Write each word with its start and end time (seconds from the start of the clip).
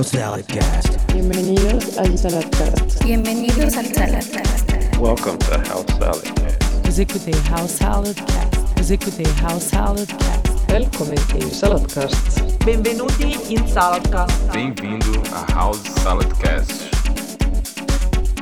House 0.00 0.12
Salad 0.12 0.46
Cast. 0.46 1.12
Bienvenidos 1.12 1.98
al 1.98 2.16
Saladcast. 2.16 3.04
Bienvenidos 3.04 3.76
al 3.76 3.84
Saladcast. 3.84 4.96
Welcome 4.98 5.36
to 5.40 5.58
House 5.68 5.84
Salad 5.98 6.22
Cast. 6.36 6.86
Vous 6.86 7.00
écoutez 7.02 7.34
House 7.50 7.72
Salad 7.72 8.14
Cast. 8.14 8.56
Vous 8.78 8.92
écoutez 8.94 9.28
House 9.42 9.64
Salad 9.64 10.06
Cast. 10.06 10.70
Välkommen 10.70 11.18
till 11.28 11.50
Saladcast. 11.50 12.40
Benvenuti 12.64 13.36
in 13.50 13.68
Saladcast. 13.68 14.50
Bem-vindo 14.54 15.20
a 15.34 15.52
House 15.52 15.82
Salad 16.02 16.32
Cast. 16.38 16.88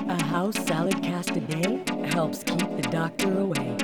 A 0.08 0.24
House 0.30 0.54
Salad 0.64 1.02
Cast 1.02 1.30
a 1.30 1.40
day 1.40 1.82
helps 2.14 2.44
keep 2.44 2.68
the 2.80 2.88
doctor 2.88 3.36
away. 3.36 3.77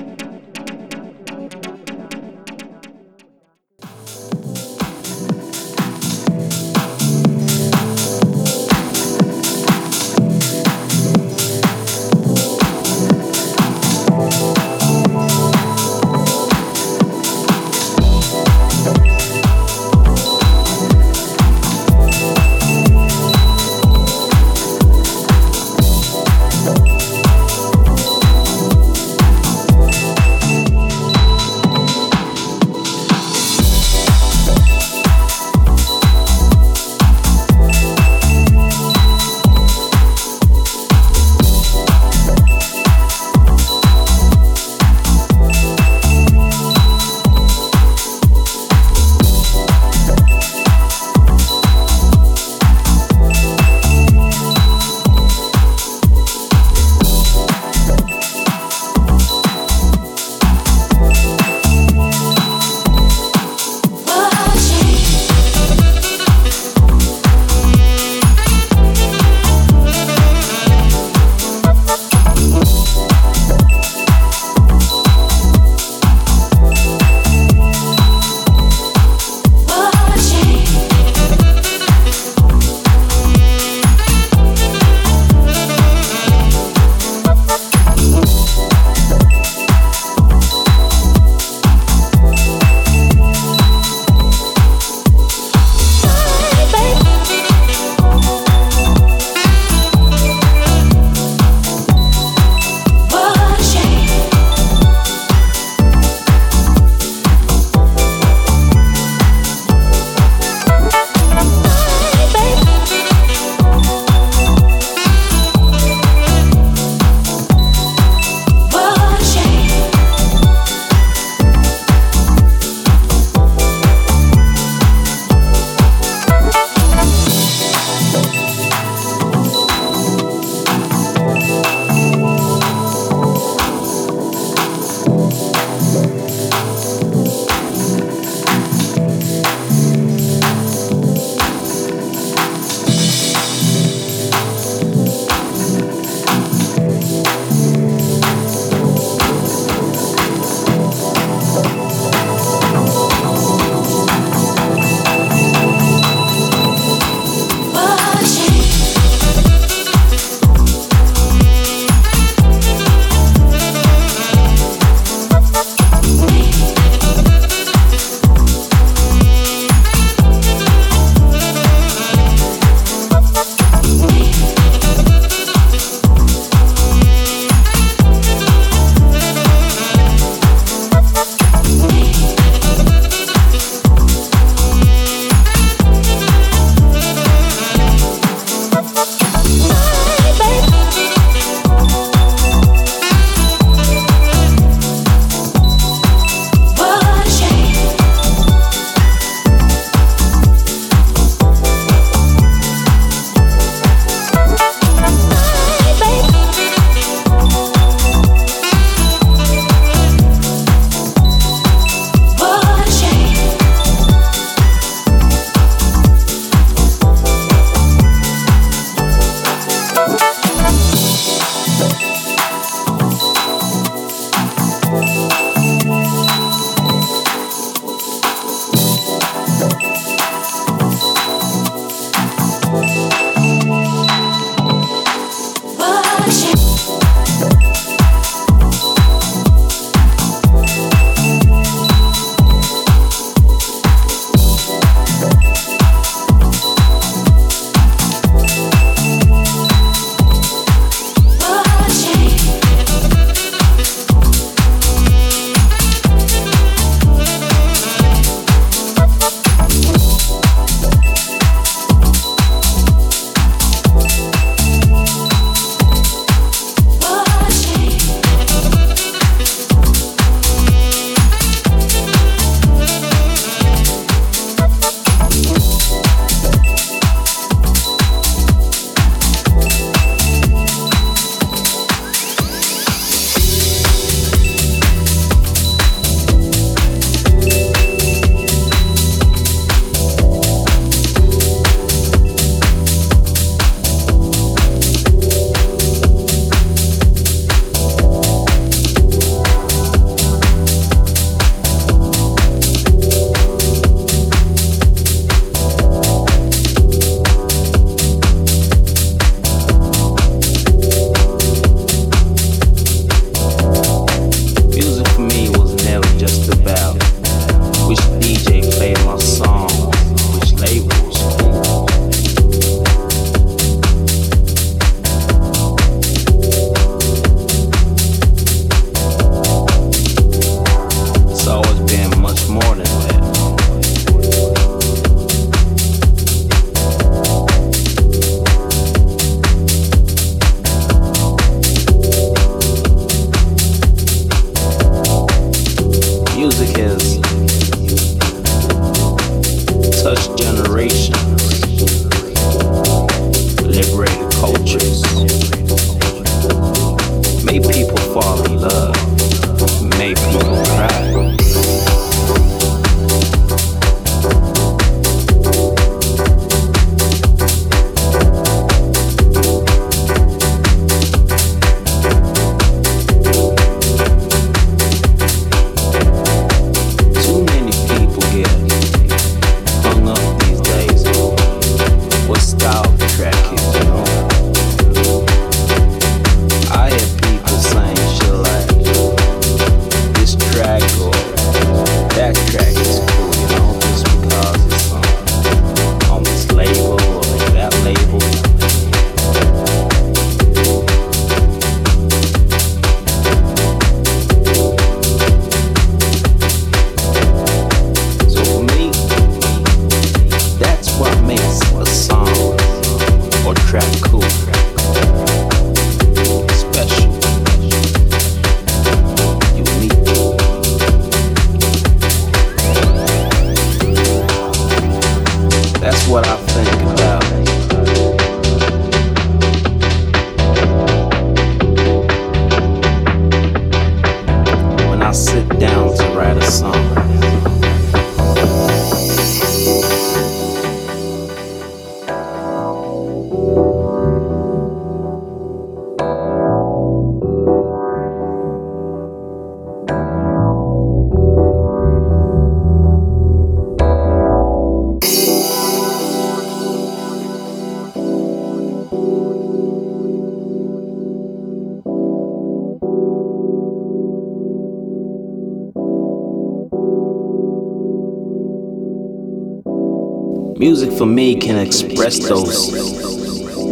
Music 470.56 470.92
for 470.92 471.06
me 471.06 471.34
can 471.34 471.58
express 471.58 472.18
those 472.28 472.70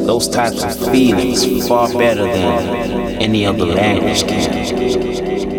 those 0.05 0.29
types 0.29 0.65
of 0.65 0.91
feelings 0.91 1.69
far 1.69 1.89
better 1.93 2.25
than 2.25 3.23
any 3.23 3.47
other 3.47 3.67
language 3.67 4.27
can. 4.27 5.52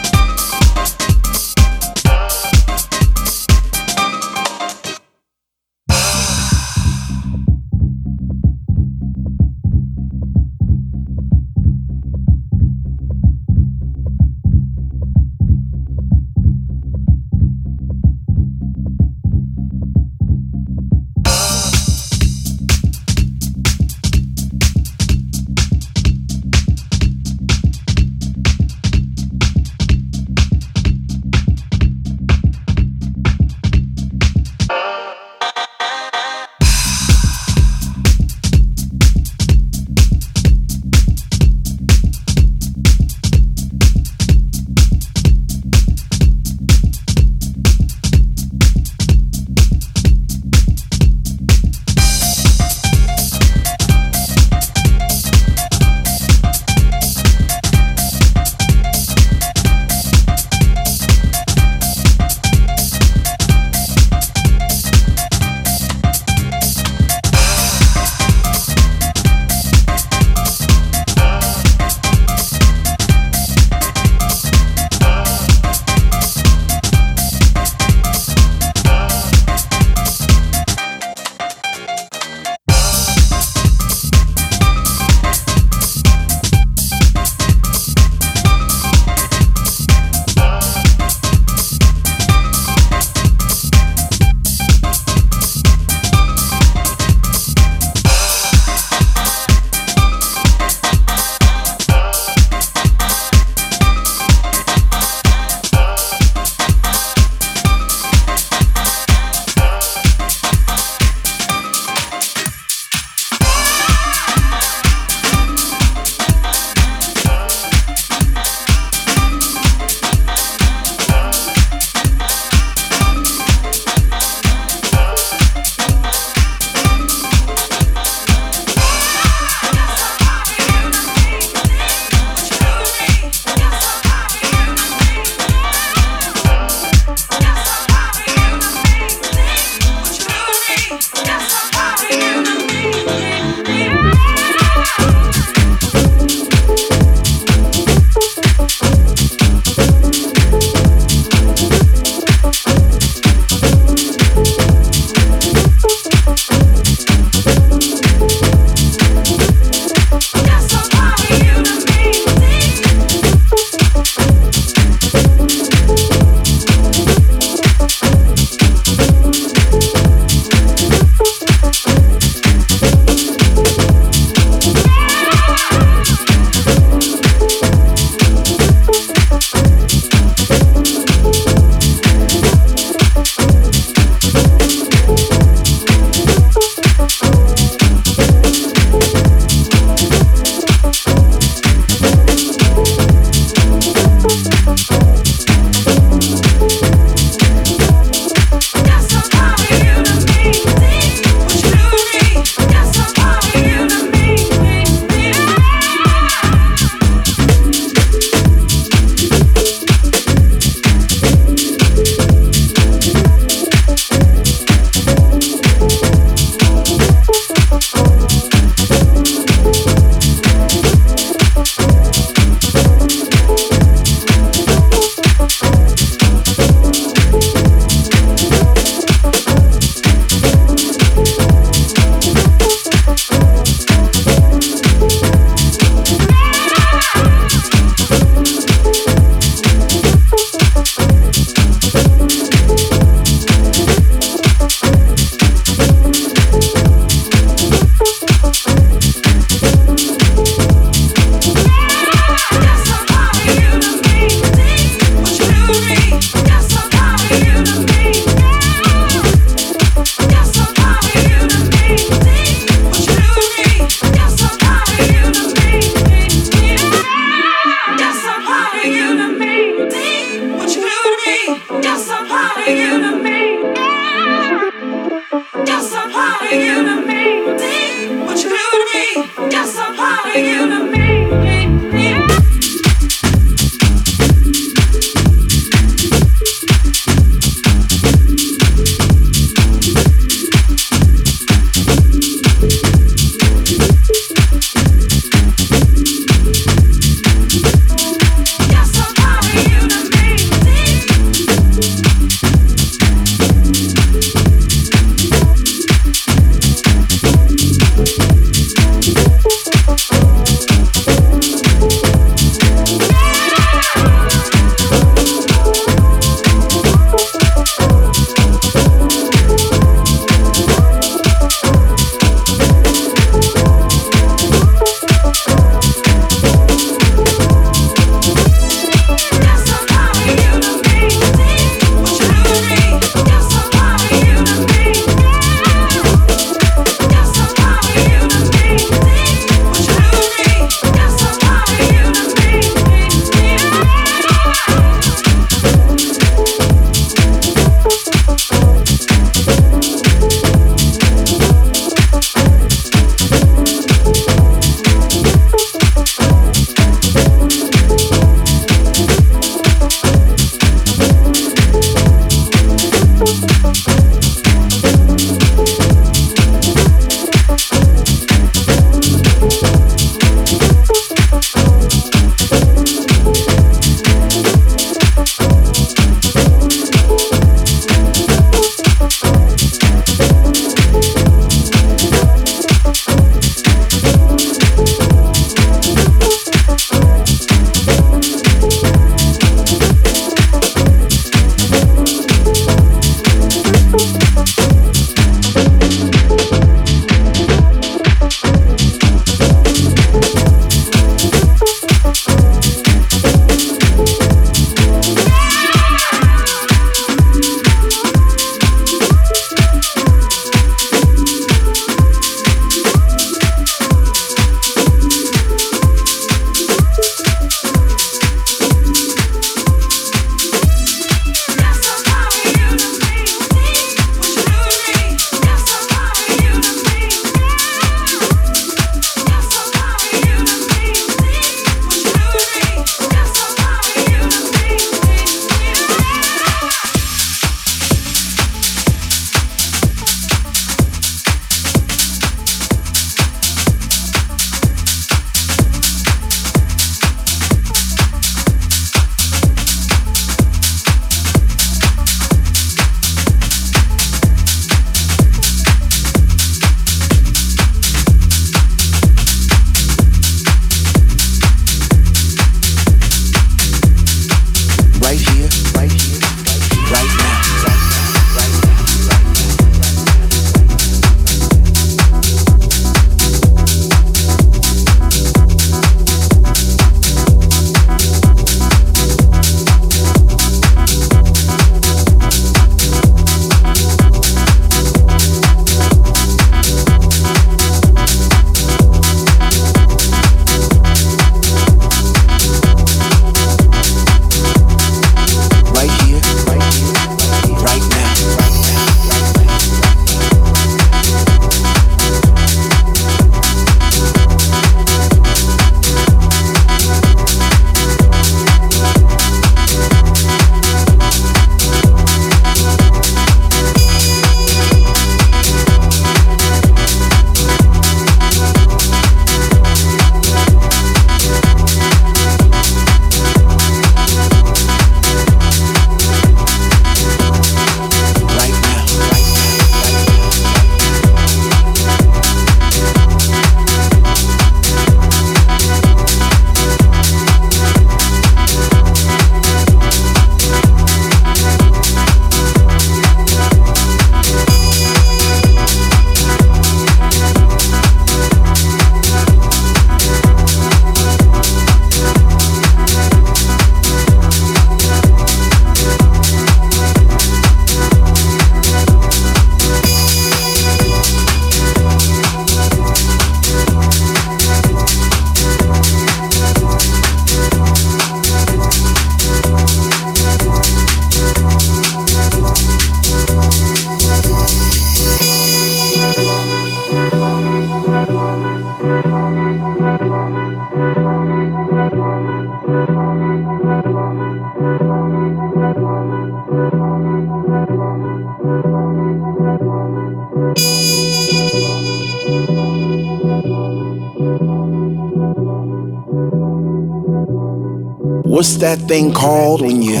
Thing 598.90 599.12
called 599.12 599.60
when 599.60 599.80
you 599.82 600.00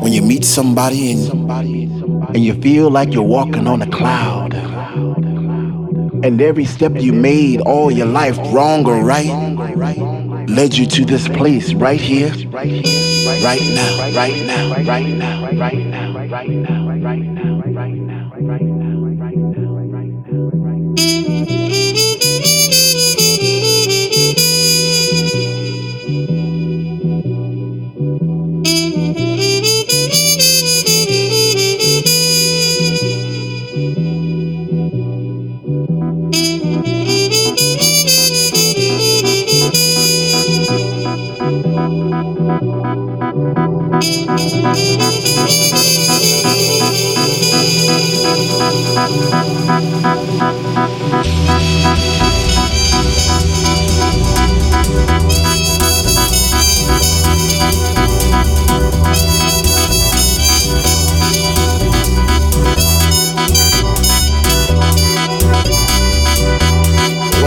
when 0.00 0.12
you 0.12 0.22
meet 0.22 0.44
somebody 0.44 1.10
and 1.10 1.50
and 2.28 2.44
you 2.44 2.54
feel 2.62 2.88
like 2.88 3.12
you're 3.12 3.24
walking 3.38 3.66
on 3.66 3.82
a 3.82 3.90
cloud? 3.90 4.54
And 6.24 6.40
every 6.40 6.64
step 6.64 6.92
you 6.94 7.12
made 7.12 7.60
all 7.62 7.90
your 7.90 8.06
life 8.06 8.38
wrong 8.54 8.86
or 8.86 9.02
right 9.02 9.34
led 10.48 10.74
you 10.76 10.86
to 10.86 11.04
this 11.04 11.26
place 11.26 11.74
right 11.74 12.00
here, 12.00 12.30
right 12.52 12.82
now, 12.84 13.42
right 13.42 13.66
now, 13.80 14.04
right 14.14 14.46
now, 14.46 14.84
right 14.84 15.06
now, 15.08 15.44
right 15.58 15.78
now, 15.78 16.28
right 16.28 16.48
now, 16.48 16.83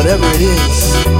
Whatever 0.07 0.25
it 0.35 0.41
is. 0.41 1.16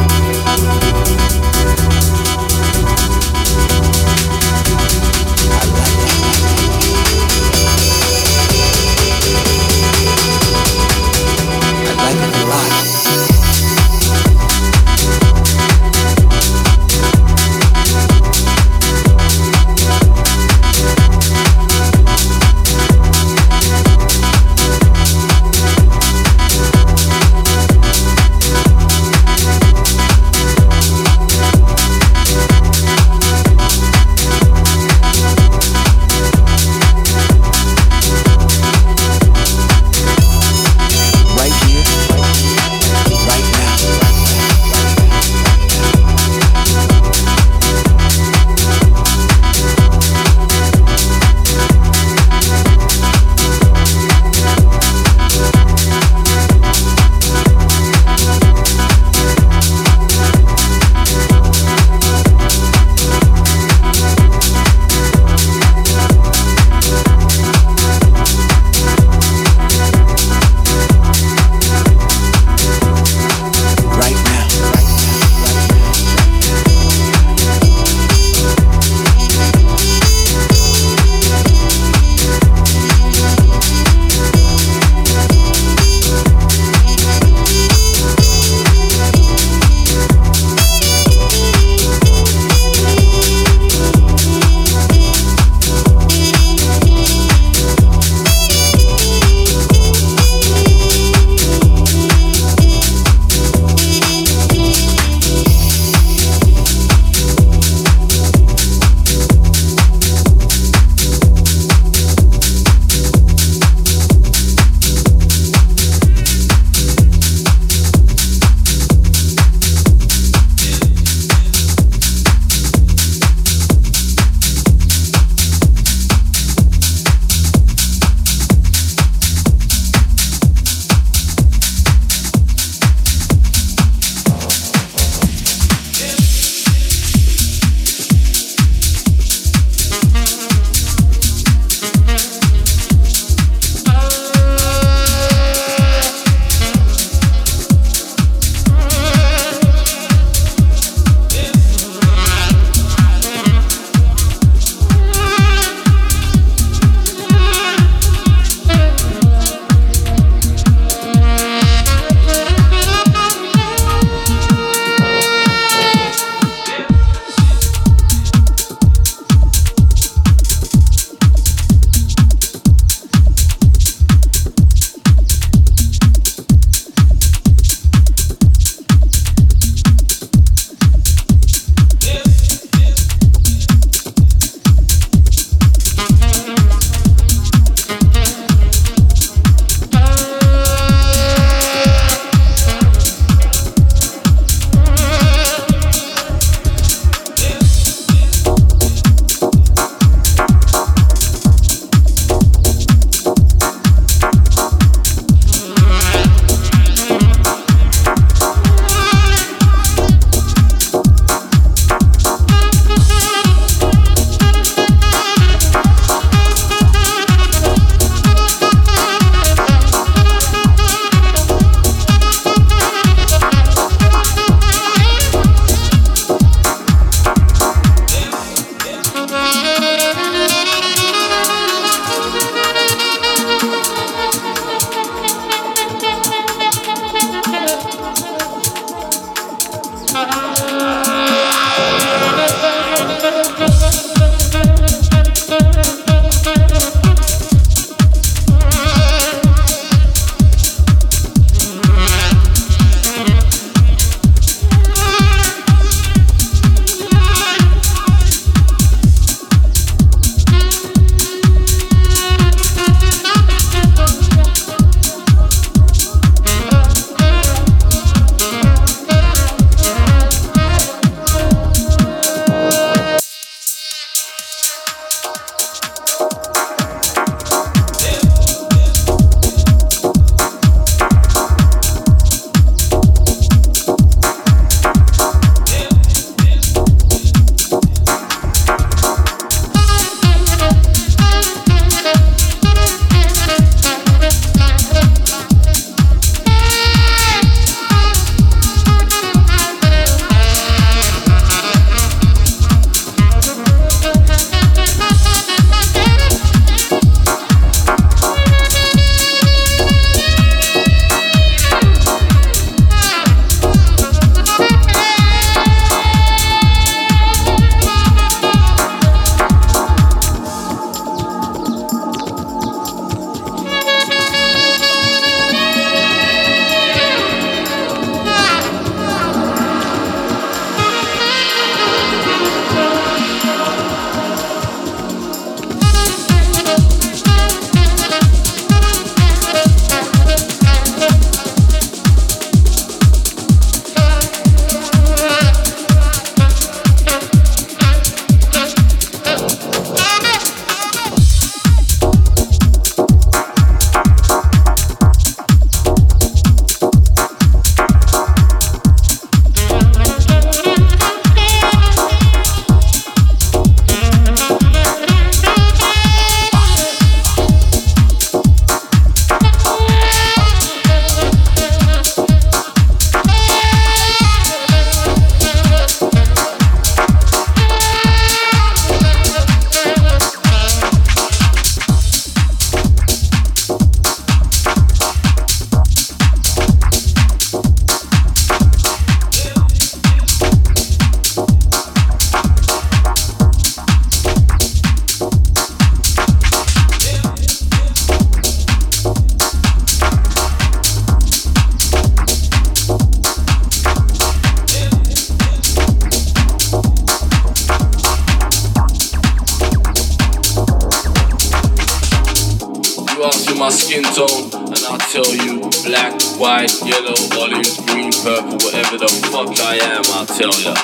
Tell 420.38 420.54
ya. 420.62 420.78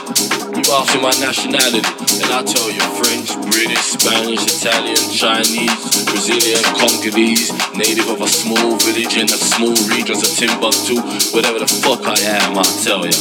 You 0.58 0.66
ask 0.74 0.98
me 0.98 1.02
my 1.06 1.14
nationality, 1.22 1.86
and 2.26 2.30
I'll 2.34 2.42
tell 2.42 2.74
you 2.74 2.82
French, 2.98 3.38
British, 3.54 4.02
Spanish, 4.02 4.42
Italian, 4.50 4.98
Chinese, 5.14 6.10
Brazilian, 6.10 6.64
Congolese, 6.74 7.54
native 7.78 8.10
of 8.10 8.22
a 8.22 8.28
small 8.28 8.82
village 8.82 9.14
in 9.14 9.30
a 9.30 9.38
small 9.38 9.78
region 9.94 10.18
of 10.18 10.26
Timbuktu, 10.34 10.98
whatever 11.38 11.62
the 11.62 11.70
fuck 11.70 12.02
I 12.02 12.18
am, 12.42 12.58
I'll 12.58 12.78
tell 12.82 13.06
ya. 13.06 13.14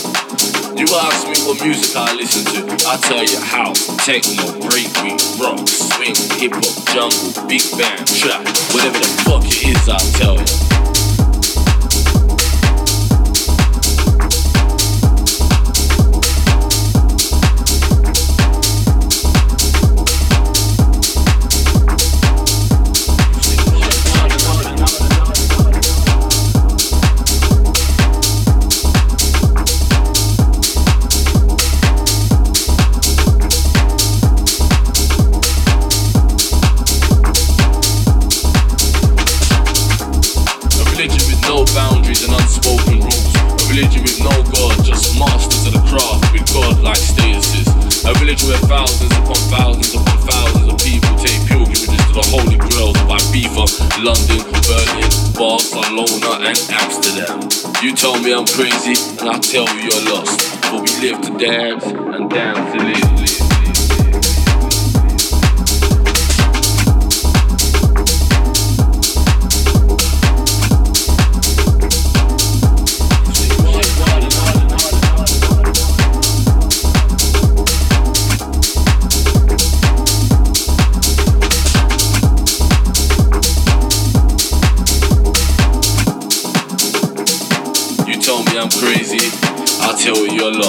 You 0.72 0.88
ask 1.04 1.28
me 1.28 1.36
what 1.44 1.60
music 1.60 1.92
I 2.00 2.16
listen 2.16 2.48
to, 2.48 2.64
I 2.88 2.96
tell 2.96 3.20
you 3.20 3.36
house, 3.36 3.92
techno, 4.00 4.56
breakbeat, 4.64 5.20
rock, 5.36 5.60
swing, 5.68 6.16
hip 6.40 6.56
hop, 6.56 6.76
jungle, 6.96 7.44
big 7.44 7.60
band, 7.76 8.08
trap, 8.08 8.40
whatever 8.72 8.96
the 8.96 9.10
fuck 9.28 9.44
it 9.44 9.68
is, 9.68 9.84
I'll 9.84 10.00
tell 10.16 10.40
you. 10.40 10.71
Barcelona, 55.94 56.48
and 56.48 56.58
Amsterdam. 56.70 57.48
You 57.82 57.94
tell 57.94 58.18
me 58.22 58.32
I'm 58.32 58.46
crazy, 58.46 58.94
and 59.20 59.28
I 59.28 59.38
tell 59.38 59.66
you 59.76 59.90
you're 59.90 60.14
lost. 60.14 60.60
But 60.62 60.80
we 60.82 61.10
live 61.10 61.20
to 61.22 61.38
dance 61.38 61.84
and 61.84 62.30
dance 62.30 62.72
to 62.72 62.78
live. 62.78 63.41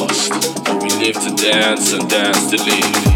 Lost. 0.08 0.30
But 0.64 0.82
we 0.82 0.90
live 0.90 1.16
to 1.16 1.36
dance 1.36 1.94
and 1.94 2.10
dance 2.10 2.50
to 2.52 2.58
live. 2.58 3.14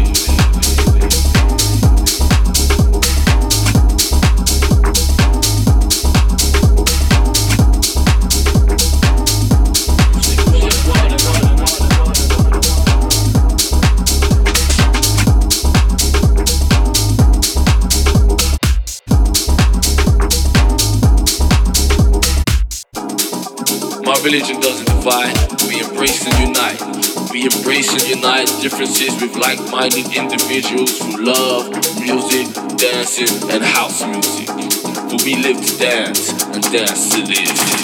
My 24.04 24.14
religion 24.24 24.60
doesn't 24.60 24.86
divide, 24.86 25.67
embrace 25.98 26.26
and 26.26 26.48
unite. 26.48 27.32
We 27.32 27.42
embrace 27.42 27.92
and 27.92 28.08
unite 28.08 28.46
differences 28.60 29.20
with 29.20 29.34
like 29.34 29.58
minded 29.68 30.06
individuals 30.14 30.96
through 30.96 31.24
love, 31.24 31.72
music, 31.98 32.54
dancing, 32.76 33.50
and 33.50 33.64
house 33.64 34.06
music. 34.06 34.46
For 34.46 35.18
we 35.24 35.34
live 35.34 35.60
to 35.60 35.76
dance 35.76 36.30
and 36.54 36.62
dance 36.70 37.10
to 37.16 37.22
live. 37.22 37.77